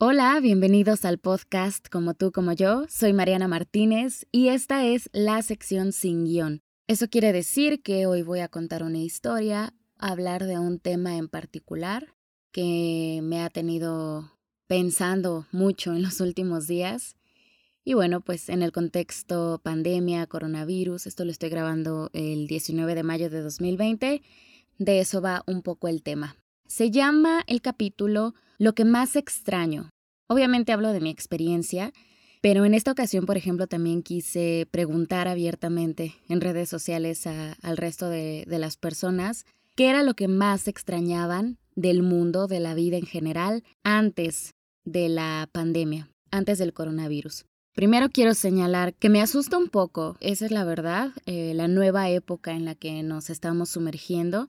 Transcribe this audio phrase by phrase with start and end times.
[0.00, 2.86] Hola, bienvenidos al podcast Como tú, como yo.
[2.88, 6.62] Soy Mariana Martínez y esta es la sección sin guion.
[6.86, 11.26] Eso quiere decir que hoy voy a contar una historia, hablar de un tema en
[11.26, 12.14] particular
[12.52, 14.30] que me ha tenido
[14.68, 17.16] pensando mucho en los últimos días.
[17.82, 23.02] Y bueno, pues en el contexto pandemia, coronavirus, esto lo estoy grabando el 19 de
[23.02, 24.22] mayo de 2020,
[24.78, 26.36] de eso va un poco el tema.
[26.68, 29.88] Se llama el capítulo Lo que más extraño.
[30.28, 31.94] Obviamente hablo de mi experiencia,
[32.42, 38.10] pero en esta ocasión, por ejemplo, también quise preguntar abiertamente en redes sociales al resto
[38.10, 43.06] de, las personas qué era lo que más extrañaban del mundo, de la vida en
[43.06, 47.46] general, antes de la pandemia, antes del coronavirus.
[47.74, 52.10] Primero quiero señalar que me asusta un poco, esa es la verdad, eh, la nueva
[52.10, 54.48] época en la que nos estamos sumergiendo,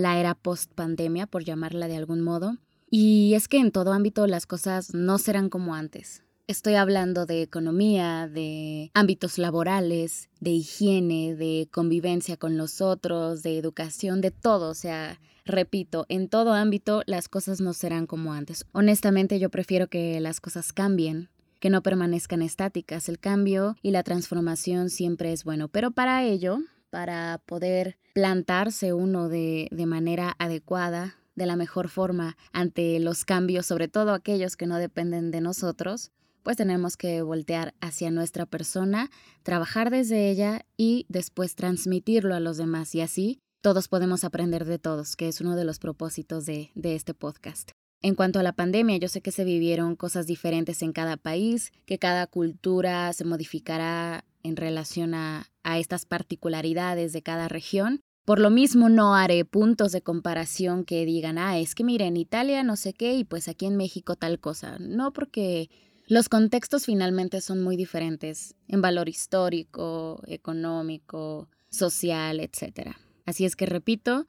[0.00, 2.56] la era post-pandemia, por llamarla de algún modo.
[2.90, 6.24] Y es que en todo ámbito las cosas no serán como antes.
[6.48, 13.56] Estoy hablando de economía, de ámbitos laborales, de higiene, de convivencia con los otros, de
[13.56, 14.68] educación, de todo.
[14.68, 18.64] O sea, repito, en todo ámbito las cosas no serán como antes.
[18.72, 21.28] Honestamente yo prefiero que las cosas cambien
[21.60, 23.08] que no permanezcan estáticas.
[23.08, 26.58] El cambio y la transformación siempre es bueno, pero para ello,
[26.90, 33.66] para poder plantarse uno de, de manera adecuada, de la mejor forma ante los cambios,
[33.66, 36.10] sobre todo aquellos que no dependen de nosotros,
[36.42, 39.10] pues tenemos que voltear hacia nuestra persona,
[39.42, 44.78] trabajar desde ella y después transmitirlo a los demás y así todos podemos aprender de
[44.78, 47.72] todos, que es uno de los propósitos de, de este podcast.
[48.02, 51.70] En cuanto a la pandemia, yo sé que se vivieron cosas diferentes en cada país,
[51.84, 58.00] que cada cultura se modificará en relación a, estas particularidades de cada región.
[58.24, 62.16] Por lo mismo no haré puntos de comparación que digan, ah, es que mire, en
[62.16, 64.78] Italia no sé qué y pues aquí en México tal cosa.
[64.80, 65.70] No porque
[66.06, 72.96] los contextos finalmente son muy diferentes en valor histórico, económico, social, etc.
[73.26, 74.26] Así es que repito,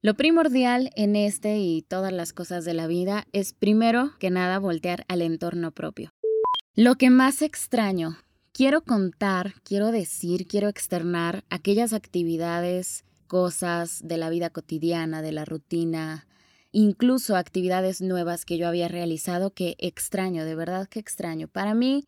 [0.00, 4.60] lo primordial en este y todas las cosas de la vida es primero que nada
[4.60, 6.14] voltear al entorno propio.
[6.74, 8.16] Lo que más extraño,
[8.52, 15.44] quiero contar, quiero decir, quiero externar aquellas actividades, cosas de la vida cotidiana, de la
[15.44, 16.26] rutina,
[16.72, 21.48] incluso actividades nuevas que yo había realizado que extraño, de verdad que extraño.
[21.48, 22.04] Para mí,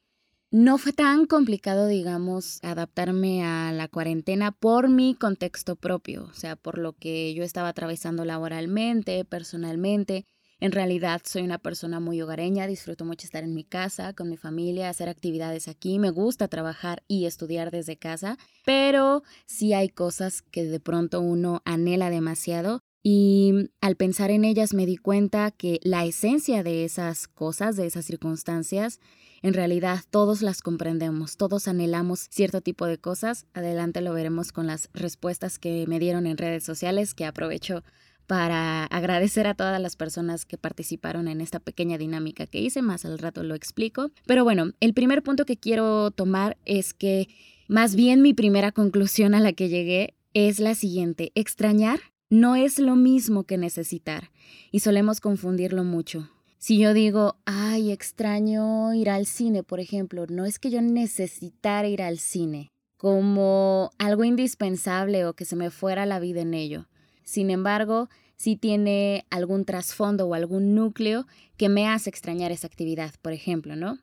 [0.53, 6.57] no fue tan complicado, digamos, adaptarme a la cuarentena por mi contexto propio, o sea,
[6.57, 10.25] por lo que yo estaba atravesando laboralmente, personalmente.
[10.61, 14.37] En realidad soy una persona muy hogareña, disfruto mucho estar en mi casa, con mi
[14.37, 20.43] familia, hacer actividades aquí, me gusta trabajar y estudiar desde casa, pero sí hay cosas
[20.43, 25.81] que de pronto uno anhela demasiado y al pensar en ellas me di cuenta que
[25.83, 29.01] la esencia de esas cosas, de esas circunstancias,
[29.41, 33.47] en realidad todos las comprendemos, todos anhelamos cierto tipo de cosas.
[33.55, 37.83] Adelante lo veremos con las respuestas que me dieron en redes sociales, que aprovecho
[38.31, 43.05] para agradecer a todas las personas que participaron en esta pequeña dinámica que hice, más
[43.05, 44.13] al rato lo explico.
[44.25, 47.27] Pero bueno, el primer punto que quiero tomar es que
[47.67, 51.99] más bien mi primera conclusión a la que llegué es la siguiente, extrañar
[52.29, 54.31] no es lo mismo que necesitar
[54.71, 56.31] y solemos confundirlo mucho.
[56.57, 61.89] Si yo digo, ay, extraño ir al cine, por ejemplo, no es que yo necesitara
[61.89, 66.87] ir al cine como algo indispensable o que se me fuera la vida en ello.
[67.25, 71.27] Sin embargo, sí tiene algún trasfondo o algún núcleo
[71.57, 73.99] que me hace extrañar esa actividad, por ejemplo, ¿no?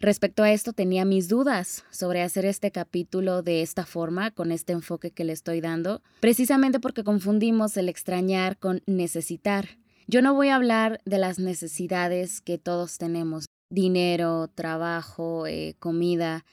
[0.00, 4.72] Respecto a esto, tenía mis dudas sobre hacer este capítulo de esta forma, con este
[4.72, 9.78] enfoque que le estoy dando, precisamente porque confundimos el extrañar con necesitar.
[10.06, 16.44] Yo no voy a hablar de las necesidades que todos tenemos, dinero, trabajo, eh, comida,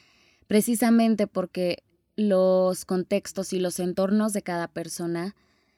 [0.47, 1.83] precisamente porque
[2.15, 5.35] los contextos y los entornos de cada persona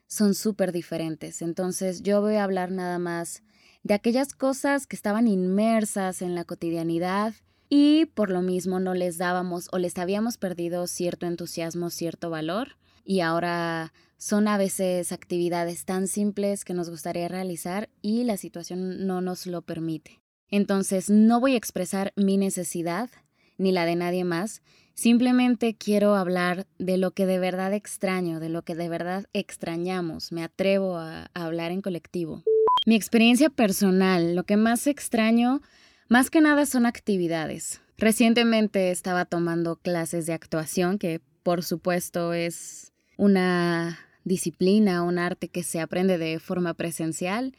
[0.07, 1.41] son súper diferentes.
[1.41, 3.43] Entonces yo voy a hablar nada más
[3.83, 7.33] de aquellas cosas que estaban inmersas en la cotidianidad
[7.69, 12.77] y por lo mismo no les dábamos o les habíamos perdido cierto entusiasmo, cierto valor
[13.03, 19.05] y ahora son a veces actividades tan simples que nos gustaría realizar y la situación
[19.05, 20.21] no nos lo permite.
[20.49, 23.09] Entonces no voy a expresar mi necesidad
[23.57, 24.61] ni la de nadie más,
[24.93, 30.31] simplemente quiero hablar de lo que de verdad extraño, de lo que de verdad extrañamos,
[30.31, 32.43] me atrevo a, hablar en colectivo.
[32.85, 35.61] Mi experiencia personal, lo que más extraño,
[36.09, 37.81] más que nada son actividades.
[37.97, 45.63] Recientemente estaba tomando clases de actuación, que por supuesto es una disciplina, un arte que
[45.63, 47.55] se aprende de forma presencial.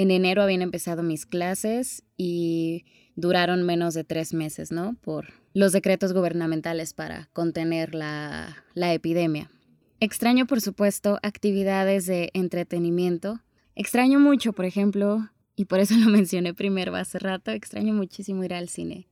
[0.00, 2.86] En enero habían empezado mis clases y
[3.16, 4.96] duraron menos de tres meses, ¿no?
[5.02, 9.50] Por los decretos gubernamentales para contener la, la epidemia.
[10.00, 13.40] Extraño, por supuesto, actividades de entretenimiento.
[13.74, 18.54] Extraño mucho, por ejemplo, y por eso lo mencioné primero hace rato, extraño muchísimo ir
[18.54, 19.06] al cine.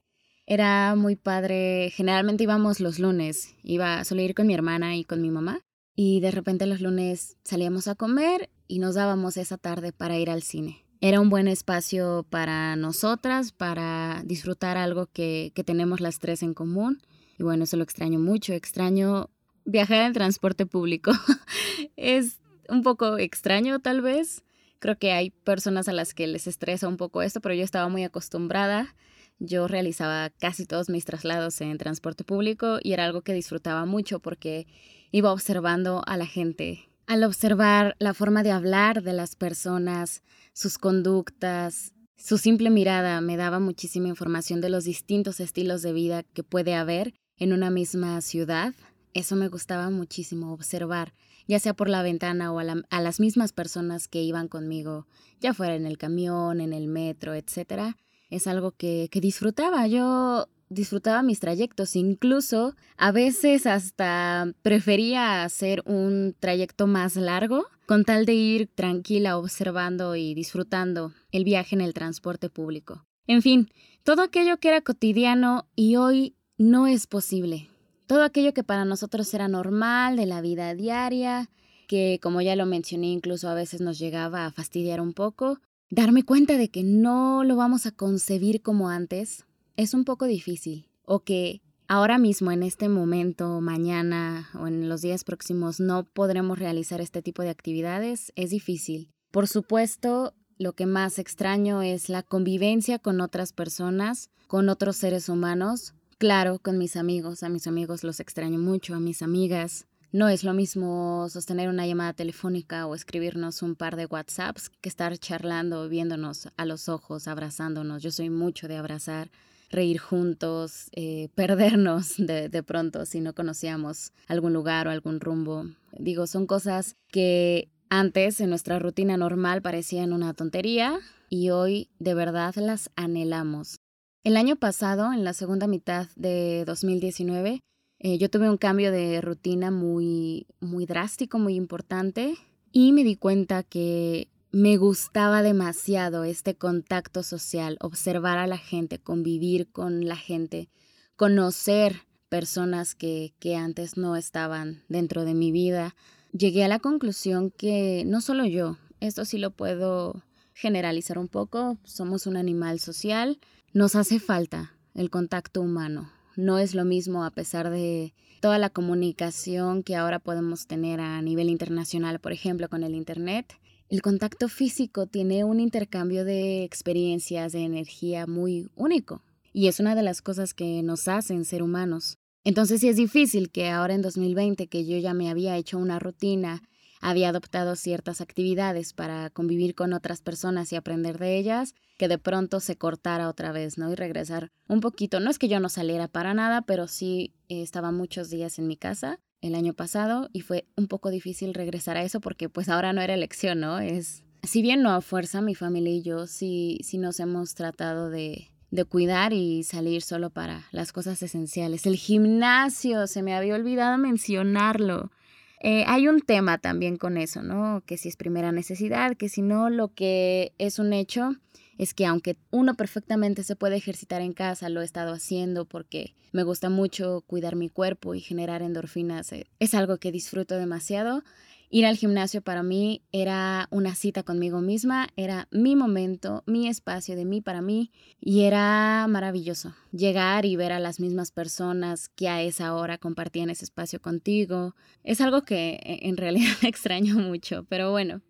[0.46, 5.04] Era muy padre, generalmente íbamos los lunes, iba a solo ir con mi hermana y
[5.04, 5.60] con mi mamá,
[5.94, 10.30] y de repente los lunes salíamos a comer y nos dábamos esa tarde para ir
[10.30, 10.84] al cine.
[11.00, 16.54] Era un buen espacio para nosotras, para disfrutar algo que, que tenemos las tres en
[16.54, 17.00] común.
[17.38, 18.52] Y bueno, eso lo extraño mucho.
[18.52, 19.30] Extraño
[19.64, 21.12] viajar en transporte público.
[21.96, 24.42] es un poco extraño tal vez.
[24.80, 27.88] Creo que hay personas a las que les estresa un poco esto, pero yo estaba
[27.88, 28.94] muy acostumbrada.
[29.38, 34.18] Yo realizaba casi todos mis traslados en transporte público y era algo que disfrutaba mucho
[34.18, 34.66] porque
[35.12, 36.87] iba observando a la gente.
[37.08, 40.22] Al observar la forma de hablar de las personas,
[40.52, 46.22] sus conductas, su simple mirada me daba muchísima información de los distintos estilos de vida
[46.22, 48.74] que puede haber en una misma ciudad.
[49.14, 51.14] Eso me gustaba muchísimo observar,
[51.46, 55.06] ya sea por la ventana o a, las mismas personas que iban conmigo,
[55.40, 57.94] ya fuera en el camión, en el metro, etc.
[58.28, 59.86] Es algo que, que disfrutaba.
[59.86, 68.04] Yo disfrutaba mis trayectos, incluso a veces hasta prefería hacer un trayecto más largo con
[68.04, 73.04] tal de ir tranquila observando y disfrutando el viaje en el transporte público.
[73.26, 73.68] En fin,
[74.04, 77.68] todo aquello que era cotidiano y hoy no es posible.
[78.06, 81.50] Todo aquello que para nosotros era normal de la vida diaria,
[81.86, 85.60] que como ya lo mencioné incluso a veces nos llegaba a fastidiar un poco,
[85.90, 89.44] darme cuenta de que no lo vamos a concebir como antes,
[89.78, 95.02] es un poco difícil o que ahora mismo, en este momento, mañana o en los
[95.02, 99.12] días próximos, no podremos realizar este tipo de actividades, es difícil.
[99.30, 105.28] Por supuesto, lo que más extraño es la convivencia con otras personas, con otros seres
[105.28, 105.94] humanos.
[106.18, 109.86] Claro, con mis amigos, a mis amigos los extraño mucho, a mis amigas.
[110.10, 114.88] No es lo mismo sostener una llamada telefónica o escribirnos un par de WhatsApps que
[114.88, 118.02] estar charlando, viéndonos a los ojos, abrazándonos.
[118.02, 119.30] Yo soy mucho de abrazar
[119.70, 125.64] reír juntos, eh, perdernos de, de pronto si no conocíamos algún lugar o algún rumbo.
[125.98, 130.98] Digo, son cosas que antes en nuestra rutina normal parecían una tontería
[131.30, 133.78] y hoy de verdad las anhelamos.
[134.24, 137.60] El año pasado, en la segunda mitad de 2019,
[138.00, 142.34] eh, yo tuve un cambio de rutina muy, muy drástico, muy importante
[142.70, 148.98] y me di cuenta que me gustaba demasiado este contacto social, observar a la gente,
[148.98, 150.70] convivir con la gente,
[151.16, 155.94] conocer personas que, que antes no estaban dentro de mi vida.
[156.32, 160.22] Llegué a la conclusión que no solo yo, esto sí lo puedo
[160.54, 163.38] generalizar un poco, somos un animal social,
[163.72, 166.10] nos hace falta el contacto humano.
[166.36, 171.20] No es lo mismo a pesar de toda la comunicación que ahora podemos tener a
[171.20, 173.54] nivel internacional, por ejemplo, con el Internet
[173.88, 179.22] el contacto físico tiene un intercambio de experiencias, de energía muy único.
[179.52, 182.18] Y es una de las cosas que nos hacen ser humanos.
[182.44, 185.98] Entonces sí es difícil que ahora en 2020, que yo ya me había hecho una
[185.98, 186.62] rutina,
[187.00, 192.18] había adoptado ciertas actividades para convivir con otras personas y aprender de ellas, que de
[192.18, 193.90] pronto se cortara otra vez, ¿no?
[193.90, 195.18] Y regresar un poquito.
[195.18, 198.66] No es que yo no saliera para nada, pero sí eh, estaba muchos días en
[198.66, 202.68] mi casa el año pasado y fue un poco difícil regresar a eso porque pues
[202.68, 203.78] ahora no era elección, ¿no?
[203.78, 208.10] Es, si bien no a fuerza, mi familia y yo sí, sí nos hemos tratado
[208.10, 211.86] de, de cuidar y salir solo para las cosas esenciales.
[211.86, 215.10] El gimnasio, se me había olvidado mencionarlo.
[215.60, 217.82] Eh, hay un tema también con eso, ¿no?
[217.84, 221.36] Que si es primera necesidad, que si no, lo que es un hecho
[221.78, 226.14] es que aunque uno perfectamente se puede ejercitar en casa, lo he estado haciendo porque
[226.32, 231.22] me gusta mucho cuidar mi cuerpo y generar endorfinas, eh, es algo que disfruto demasiado.
[231.70, 237.14] Ir al gimnasio para mí era una cita conmigo misma, era mi momento, mi espacio
[237.14, 239.74] de mí para mí y era maravilloso.
[239.92, 244.74] Llegar y ver a las mismas personas que a esa hora compartían ese espacio contigo
[245.04, 248.22] es algo que eh, en realidad extraño mucho, pero bueno.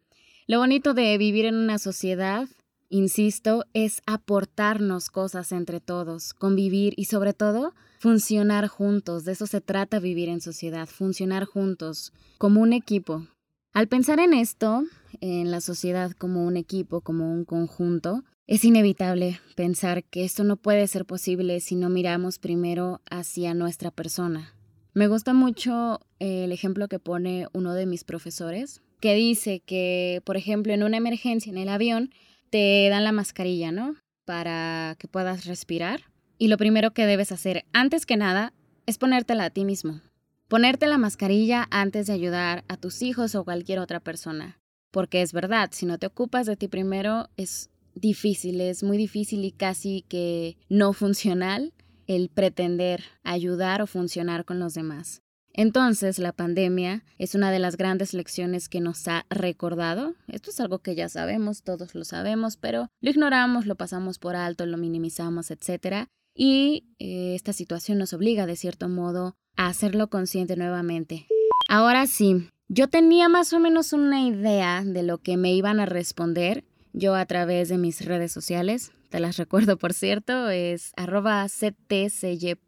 [0.46, 2.48] Lo bonito de vivir en una sociedad
[2.90, 9.24] insisto, es aportarnos cosas entre todos, convivir y sobre todo funcionar juntos.
[9.24, 13.26] De eso se trata vivir en sociedad, funcionar juntos, como un equipo.
[13.72, 14.84] Al pensar en esto,
[15.20, 20.56] en la sociedad como un equipo, como un conjunto, es inevitable pensar que esto no
[20.56, 24.54] puede ser posible si no miramos primero hacia nuestra persona.
[24.94, 30.36] Me gusta mucho el ejemplo que pone uno de mis profesores, que dice que, por
[30.36, 32.10] ejemplo, en una emergencia en el avión,
[32.50, 33.96] te dan la mascarilla, ¿no?
[34.24, 36.00] Para que puedas respirar.
[36.38, 38.52] Y lo primero que debes hacer, antes que nada,
[38.86, 40.00] es ponértela a ti mismo.
[40.46, 44.58] Ponerte la mascarilla antes de ayudar a tus hijos o cualquier otra persona.
[44.92, 49.44] Porque es verdad, si no te ocupas de ti primero, es difícil, es muy difícil
[49.44, 51.74] y casi que no funcional
[52.06, 55.22] el pretender ayudar o funcionar con los demás.
[55.52, 60.14] Entonces, la pandemia es una de las grandes lecciones que nos ha recordado.
[60.28, 64.36] Esto es algo que ya sabemos, todos lo sabemos, pero lo ignoramos, lo pasamos por
[64.36, 66.08] alto, lo minimizamos, etc.
[66.40, 71.26] Y eh, esta situación nos obliga, de cierto modo, a hacerlo consciente nuevamente.
[71.68, 75.86] Ahora sí, yo tenía más o menos una idea de lo que me iban a
[75.86, 78.92] responder yo a través de mis redes sociales.
[79.08, 81.48] Te las recuerdo, por cierto, es arroba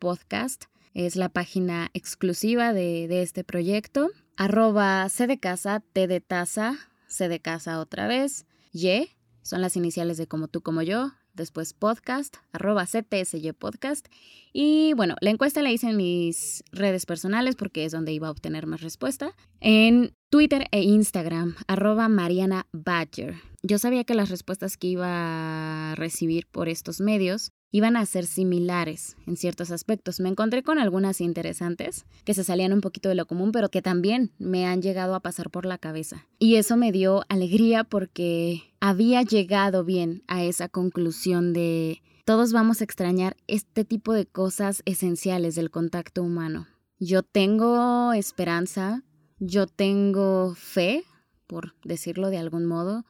[0.01, 0.65] Podcast.
[0.93, 4.11] Es la página exclusiva de, de este proyecto.
[4.37, 9.11] Arroba C de casa, T de taza, C de casa otra vez, Y,
[9.43, 14.07] son las iniciales de como tú, como yo, después podcast, arroba CTSY podcast.
[14.53, 18.31] Y bueno, la encuesta la hice en mis redes personales porque es donde iba a
[18.31, 19.35] obtener más respuesta.
[19.61, 23.35] En Twitter e Instagram, arroba Mariana Badger.
[23.65, 28.27] Yo sabía que las respuestas que iba a recibir por estos medios iban a ser
[28.27, 30.21] similares en ciertos aspectos.
[30.21, 33.83] Me encontré con algunas interesantes que se salían un poquito de lo común, pero que
[33.83, 36.29] también me han llegado a pasar por la cabeza.
[36.39, 42.81] Y eso me dio alegría porque había llegado bien a esa conclusión de todos vamos
[42.81, 46.69] a extrañar este tipo de cosas esenciales del contacto humano.
[47.01, 49.03] Yo tengo esperanza,
[49.41, 51.03] yo tengo fe,
[51.47, 53.05] por decirlo de algún modo.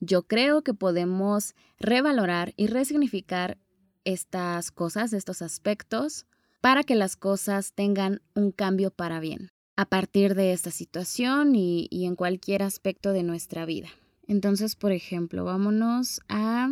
[0.00, 3.56] Yo creo que podemos revalorar y resignificar
[4.04, 6.26] estas cosas, estos aspectos,
[6.60, 11.88] para que las cosas tengan un cambio para bien a partir de esta situación y,
[11.92, 13.88] en cualquier aspecto de nuestra vida.
[14.26, 16.68] Entonces, por ejemplo, vámonos a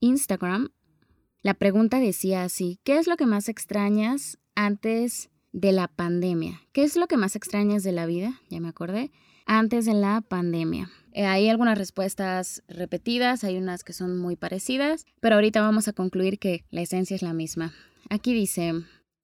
[0.00, 0.70] Instagram.
[1.42, 6.60] La pregunta decía así, ¿qué es lo que más extrañas antes de la pandemia?
[6.72, 8.40] ¿Qué es lo que más extrañas de la vida?
[8.50, 9.10] Ya me acordé.
[9.46, 10.90] Antes de la pandemia.
[11.12, 15.94] Eh, hay algunas respuestas repetidas, hay unas que son muy parecidas, pero ahorita vamos a
[15.94, 17.72] concluir que la esencia es la misma.
[18.10, 18.74] Aquí dice,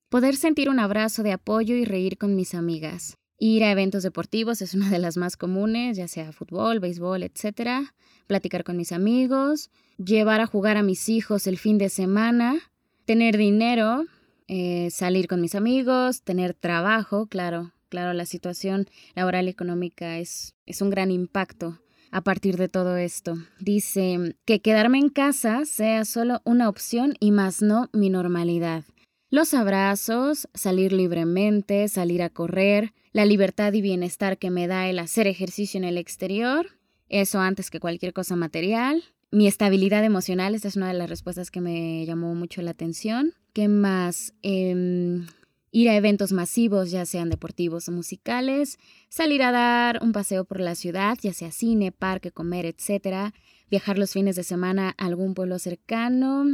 [0.09, 3.19] poder sentir un abrazo de apoyo y reír con mis amigas.
[3.39, 7.91] Ir a eventos deportivos es una de las más comunes, ya sea fútbol, béisbol, etc.
[8.27, 12.59] Platicar con mis amigos, llevar a jugar a mis hijos el fin de semana,
[13.05, 14.07] tener dinero,
[14.55, 20.55] eh, salir con mis amigos, tener trabajo, claro, claro, la situación laboral y económica es,
[20.67, 21.79] es un gran impacto
[22.11, 23.39] a partir de todo esto.
[23.61, 28.85] Dice que quedarme en casa sea solo una opción y más no mi normalidad.
[29.31, 34.99] Los abrazos, salir libremente, salir a correr, la libertad y bienestar que me da el
[34.99, 36.67] hacer ejercicio en el exterior,
[37.09, 39.03] eso antes que cualquier cosa material.
[39.31, 43.33] Mi estabilidad emocional, esta es una de las respuestas que me llamó mucho la atención.
[43.53, 44.33] ¿Qué más?
[44.43, 45.27] Em,
[45.73, 48.79] ir a eventos masivos, ya sean deportivos o musicales,
[49.11, 53.35] salir a dar un paseo por la ciudad, ya sea cine, parque, comer, etc.
[53.71, 56.47] Viajar los fines de semana a algún pueblo cercano,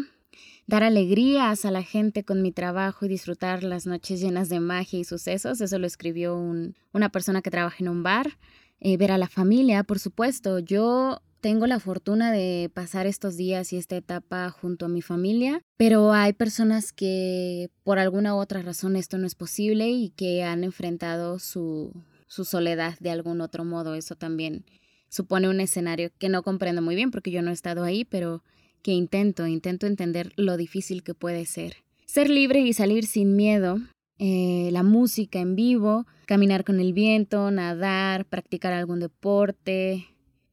[0.67, 4.99] dar alegrías a la gente con mi trabajo y disfrutar las noches llenas de magia
[4.99, 5.61] y sucesos.
[5.61, 8.39] Eso lo escribió una persona que trabaja en un bar.
[8.81, 10.59] Eh, ver a la familia, por supuesto.
[10.61, 15.63] Yo tengo la fortuna de pasar estos días y esta etapa junto a mi familia,
[15.77, 20.43] pero hay personas que por alguna u otra razón esto no es posible y que
[20.43, 21.93] han enfrentado su,
[22.27, 23.95] su soledad de algún otro modo.
[23.95, 24.65] Eso también
[25.09, 28.43] supone un escenario que no comprendo muy bien porque yo no he estado ahí, pero
[28.83, 31.77] que intento, intento entender lo difícil que puede ser.
[32.07, 33.79] Ser libre y salir sin miedo,
[34.19, 40.07] eh, la música en vivo, caminar con el viento, nadar, practicar algún deporte,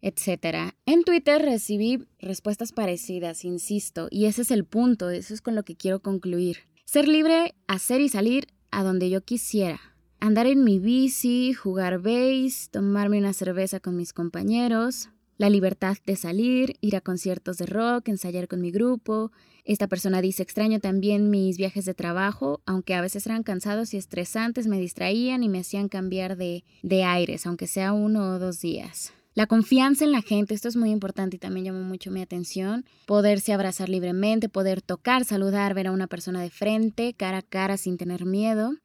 [0.06, 0.72] etc.
[0.86, 5.64] En Twitter recibí respuestas parecidas, insisto, y ese es el punto, eso es con lo
[5.64, 6.60] que quiero concluir.
[6.86, 9.80] Ser libre, hacer y salir a donde yo quisiera.
[10.20, 16.16] Andar en mi bici, jugar base, tomarme una cerveza con mis compañeros, la libertad de
[16.16, 19.32] salir, ir a conciertos de rock, ensayar con mi grupo.
[19.66, 23.98] Esta persona dice, extraño también mis viajes de trabajo, aunque a veces eran cansados y
[23.98, 28.62] estresantes, me distraían y me hacían cambiar de, de aires, aunque sea uno o dos
[28.62, 29.12] días.
[29.36, 32.86] La confianza en la gente, esto es muy importante y también llamó mucho mi atención.
[33.06, 37.76] Poderse abrazar libremente, poder tocar, saludar, ver a una persona de frente, cara a cara,
[37.76, 38.76] sin tener miedo.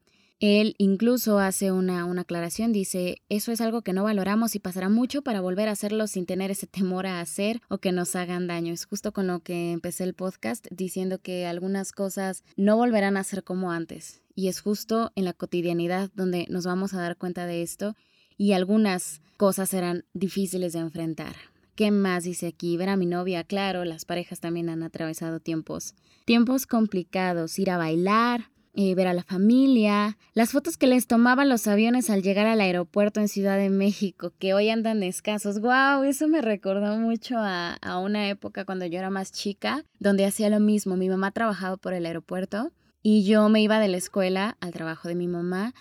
[0.40, 4.88] Él incluso hace una, una, aclaración, dice, eso es algo que no valoramos y pasará
[4.88, 8.48] mucho para volver a hacerlo sin tener ese temor a hacer o que nos hagan
[8.48, 8.72] daño.
[8.72, 13.22] Es justo con lo que empecé el podcast diciendo que algunas cosas no volverán a
[13.22, 14.20] ser como antes.
[14.34, 17.94] Y es justo en la cotidianidad donde nos vamos a dar cuenta de esto
[18.40, 21.36] y algunas cosas serán difíciles de enfrentar
[21.80, 22.76] ¿Qué más dice aquí?
[22.76, 25.94] Ver a mi novia, claro, las parejas también han atravesado tiempos,
[26.26, 31.48] tiempos complicados, ir a bailar, eh, ver a la familia, las fotos que les tomaban
[31.48, 35.60] los aviones al llegar al aeropuerto en Ciudad de México, que hoy andan escasos.
[35.60, 36.02] ¡Wow!
[36.02, 40.60] Eso me recordó mucho a una época cuando yo era más chica, donde hacía lo
[40.60, 40.98] mismo.
[40.98, 45.08] Mi mamá trabajaba por el aeropuerto y yo me iba de la escuela al trabajo
[45.08, 45.72] de mi mamá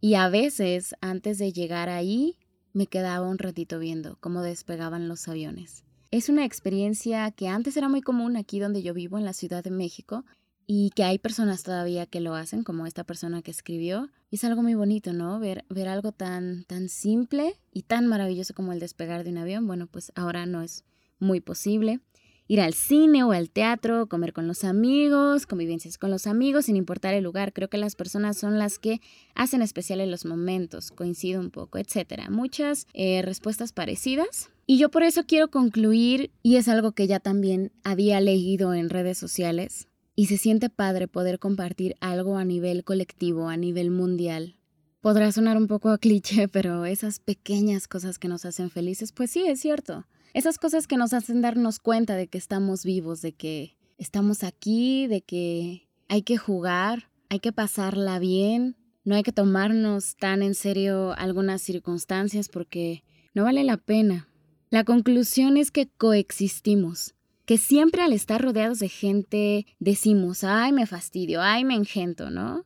[0.00, 2.38] y a veces antes de llegar ahí
[2.72, 5.84] me quedaba un ratito viendo cómo despegaban los aviones.
[6.10, 9.64] Es una experiencia que antes era muy común aquí donde yo vivo, en la Ciudad
[9.64, 10.24] de México,
[10.66, 14.10] y que hay personas todavía que lo hacen, como esta persona que escribió.
[14.30, 15.38] Es algo muy bonito, ¿no?
[15.38, 19.66] Ver, ver algo tan, tan simple y tan maravilloso como el despegar de un avión.
[19.66, 20.84] Bueno, pues ahora no es
[21.18, 22.00] muy posible.
[22.48, 26.76] Ir al cine o al teatro, comer con los amigos, convivencias con los amigos, sin
[26.76, 27.52] importar el lugar.
[27.52, 29.00] Creo que las personas son las que
[29.34, 32.28] hacen especiales los momentos, coincido un poco, etc.
[32.30, 34.50] Muchas eh, respuestas parecidas.
[34.64, 38.90] Y yo por eso quiero concluir, y es algo que ya también había leído en
[38.90, 44.56] redes sociales, y se siente padre poder compartir algo a nivel colectivo, a nivel mundial.
[45.00, 49.30] Podrá sonar un poco a cliché, pero esas pequeñas cosas que nos hacen felices, pues
[49.30, 50.04] sí, es cierto.
[50.34, 55.06] Esas cosas que nos hacen darnos cuenta de que estamos vivos, de que estamos aquí,
[55.06, 60.54] de que hay que jugar, hay que pasarla bien, no hay que tomarnos tan en
[60.54, 63.04] serio algunas circunstancias porque
[63.34, 64.28] no vale la pena.
[64.70, 67.14] La conclusión es que coexistimos
[67.46, 72.64] que siempre al estar rodeados de gente decimos, ay, me fastidio, ay, me engento, ¿no?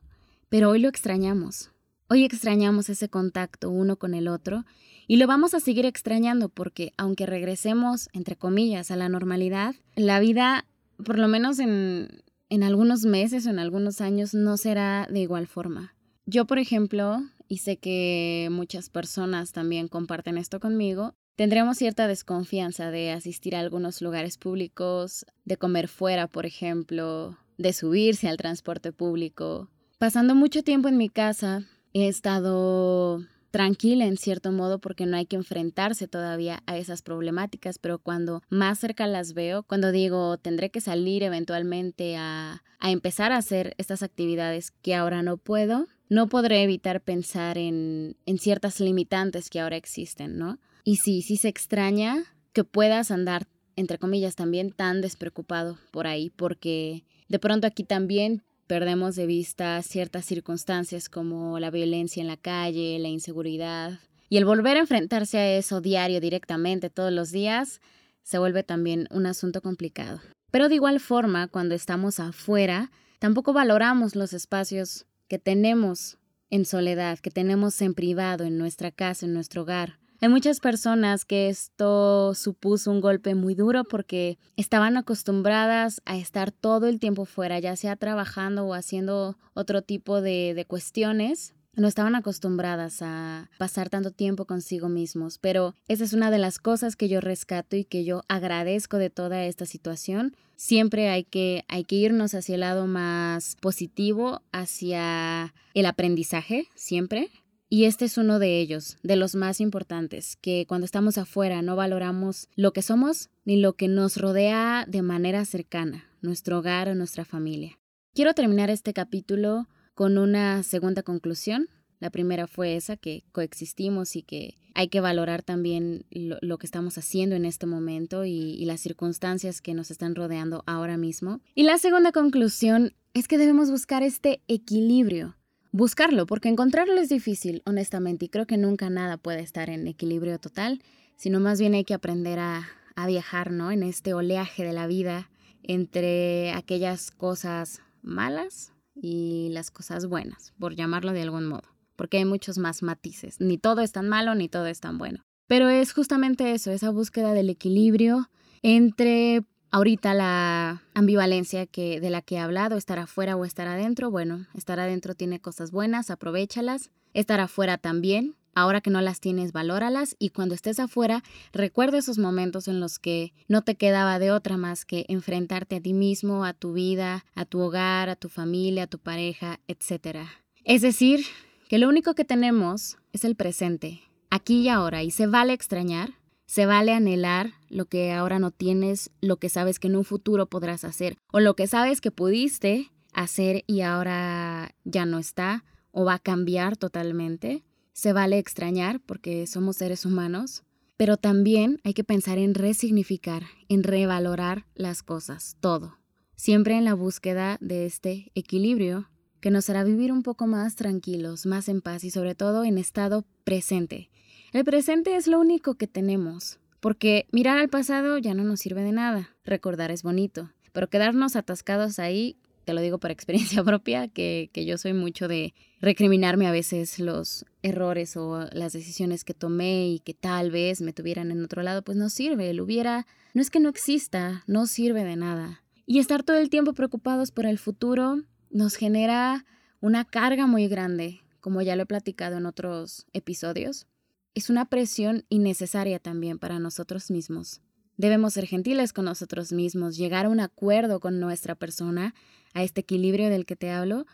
[0.49, 1.69] Pero hoy lo extrañamos.
[2.09, 4.65] Hoy extrañamos ese contacto uno con el otro
[5.11, 10.21] y lo vamos a seguir extrañando porque aunque regresemos, entre comillas, a la normalidad, la
[10.21, 10.65] vida,
[11.03, 15.47] por lo menos en, en algunos meses o en algunos años, no será de igual
[15.47, 15.93] forma.
[16.25, 22.91] Yo, por ejemplo, y sé que muchas personas también comparten esto conmigo, Tendremos cierta desconfianza
[22.91, 28.91] de asistir a algunos lugares públicos, de comer fuera, por ejemplo, de subirse al transporte
[28.91, 29.69] público.
[29.97, 35.25] Pasando mucho tiempo en mi casa, he estado tranquila en cierto modo porque no hay
[35.25, 40.71] que enfrentarse todavía a esas problemáticas, pero cuando más cerca las veo, cuando digo tendré
[40.71, 46.27] que salir eventualmente a, a empezar a hacer estas actividades que ahora no puedo, no
[46.27, 50.59] podré evitar pensar en, en ciertas limitantes que ahora existen, ¿no?
[50.83, 56.29] Y sí, sí se extraña que puedas andar, entre comillas, también tan despreocupado por ahí,
[56.29, 62.37] porque de pronto aquí también perdemos de vista ciertas circunstancias como la violencia en la
[62.37, 63.99] calle, la inseguridad.
[64.29, 67.81] Y el volver a enfrentarse a eso diario, directamente, todos los días,
[68.23, 70.21] se vuelve también un asunto complicado.
[70.51, 76.17] Pero de igual forma, cuando estamos afuera, tampoco valoramos los espacios que tenemos
[76.49, 79.97] en soledad, que tenemos en privado, en nuestra casa, en nuestro hogar.
[80.23, 86.51] Hay muchas personas que esto supuso un golpe muy duro porque estaban acostumbradas a estar
[86.51, 91.87] todo el tiempo fuera, ya sea trabajando o haciendo otro tipo de, de cuestiones no
[91.87, 96.95] estaban acostumbradas a pasar tanto tiempo consigo mismos, pero esa es una de las cosas
[96.95, 100.35] que yo rescato y que yo agradezco de toda esta situación.
[100.57, 107.29] Siempre hay que, hay que irnos hacia el lado más positivo, hacia el aprendizaje, siempre.
[107.73, 111.77] Y este es uno de ellos, de los más importantes, que cuando estamos afuera no
[111.77, 116.95] valoramos lo que somos ni lo que nos rodea de manera cercana, nuestro hogar o
[116.95, 117.79] nuestra familia.
[118.13, 121.69] Quiero terminar este capítulo con una segunda conclusión.
[122.01, 126.97] La primera fue esa, que coexistimos y que hay que valorar también lo, que estamos
[126.97, 131.39] haciendo en este momento y, las circunstancias que nos están rodeando ahora mismo.
[131.55, 135.37] Y la segunda conclusión es que debemos buscar este equilibrio
[135.71, 140.39] buscarlo, porque encontrarlo es difícil, honestamente, y creo que nunca nada puede estar en equilibrio
[140.39, 140.81] total,
[141.15, 143.71] sino más bien hay que aprender a, a viajar, ¿no?
[143.71, 145.29] En este oleaje de la vida
[145.63, 152.25] entre aquellas cosas malas y las cosas buenas, por llamarlo de algún modo, porque hay
[152.25, 155.23] muchos más matices, ni todo es tan malo ni todo es tan bueno.
[155.47, 158.29] Pero es justamente eso, esa búsqueda del equilibrio
[158.61, 164.11] entre Ahorita la ambivalencia que, de la que he hablado, estar afuera o estar adentro,
[164.11, 166.91] bueno, estar adentro tiene cosas buenas, aprovechalas.
[167.13, 170.17] Estar afuera también, ahora que no las tienes, valóralas.
[170.19, 174.57] Y cuando estés afuera, recuerda esos momentos en los que no te quedaba de otra
[174.57, 178.83] más que enfrentarte a ti mismo, a tu vida, a tu hogar, a tu familia,
[178.83, 180.19] a tu pareja, etc.
[180.65, 181.21] Es decir,
[181.69, 186.13] que lo único que tenemos es el presente, aquí y ahora, y se vale extrañar,
[186.51, 190.47] se vale anhelar lo que ahora no tienes, lo que sabes que en un futuro
[190.47, 196.03] podrás hacer, o lo que sabes que pudiste hacer y ahora ya no está, o
[196.03, 197.63] va a cambiar totalmente.
[197.93, 200.63] Se vale extrañar porque somos seres humanos,
[200.97, 205.97] Pero también hay que pensar en resignificar, en revalorar las cosas, todo.
[206.35, 209.09] Siempre en la búsqueda de este equilibrio
[209.39, 212.77] que nos hará vivir un poco más tranquilos, más en paz y sobre todo en
[212.77, 214.09] estado presente.
[214.53, 218.83] El presente es lo único que tenemos, porque mirar al pasado ya no nos sirve
[218.83, 219.35] de nada.
[219.45, 224.77] Recordar es bonito, pero quedarnos atascados ahí te lo digo por experiencia propia, que, yo
[224.77, 230.13] soy mucho de recriminarme a veces los errores o las decisiones que tomé y que
[230.13, 232.49] tal vez me tuvieran en otro lado, pues no sirve.
[232.49, 235.63] El hubiera, no es que no exista, no sirve de nada.
[235.85, 239.45] Y estar todo el tiempo preocupados por el futuro nos genera
[239.79, 243.87] una carga muy grande, como ya lo he platicado en otros episodios.
[244.33, 247.61] Es una presión innecesaria también para nosotros mismos.
[247.97, 252.15] Debemos ser gentiles con nosotros mismos, llegar a un acuerdo con nuestra persona,
[252.53, 254.05] a este equilibrio del que te hablo,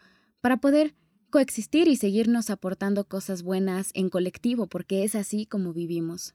[0.42, 0.96] para poder
[1.30, 6.34] coexistir y seguirnos aportando cosas buenas en colectivo, porque es así como vivimos.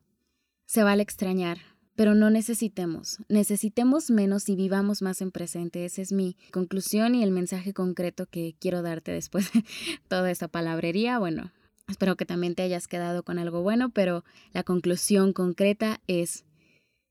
[0.65, 1.59] Se vale extrañar,
[1.97, 3.19] pero no necesitemos.
[3.29, 5.85] Necesitemos menos y vivamos más en presente.
[5.85, 9.65] Esa es mi conclusión y el mensaje concreto que quiero darte después de
[10.09, 11.19] toda esa palabrería.
[11.19, 11.51] Bueno,
[11.93, 16.45] espero que también te hayas quedado con algo bueno, pero la conclusión concreta es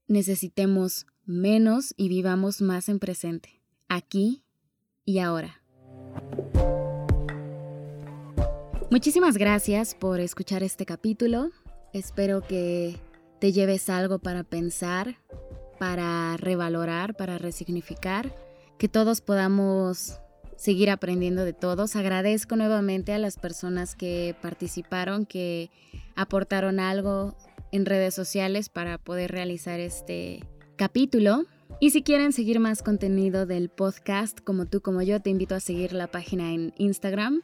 [0.07, 4.43] necesitemos menos y vivamos más en presente, aquí
[5.05, 5.61] y ahora.
[8.89, 11.51] Muchísimas gracias por escuchar este capítulo.
[11.93, 12.97] Espero que
[13.39, 15.15] te lleves algo para pensar,
[15.79, 18.35] para revalorar, para resignificar,
[18.77, 20.19] que todos podamos
[20.61, 21.95] seguir aprendiendo de todos.
[21.95, 25.71] Agradezco nuevamente a las personas que participaron, que
[26.15, 27.35] aportaron algo
[27.71, 30.45] en redes sociales para poder realizar este
[30.75, 31.45] capítulo.
[31.79, 35.59] Y si quieren seguir más contenido del podcast, como tú como yo, te invito a
[35.59, 37.41] seguir la página en Instagram,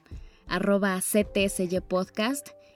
[0.47, 1.01] arroba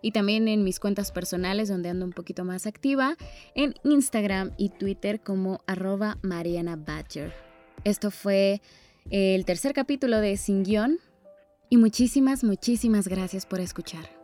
[0.01, 3.15] y también en mis cuentas personales, donde ando un poquito más activa,
[3.53, 6.79] en Instagram y Twitter como arroba Mariana.
[7.83, 8.59] Esto fue
[9.09, 10.99] el tercer capítulo de Sin Guión,
[11.69, 14.20] y muchísimas, muchísimas gracias por escuchar.